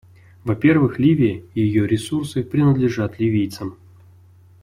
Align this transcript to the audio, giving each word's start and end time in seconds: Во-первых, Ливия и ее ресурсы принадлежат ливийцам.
Во-первых, 0.43 0.97
Ливия 0.97 1.43
и 1.53 1.61
ее 1.61 1.85
ресурсы 1.85 2.43
принадлежат 2.43 3.19
ливийцам. 3.19 3.77